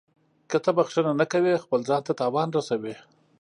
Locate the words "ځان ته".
1.89-2.13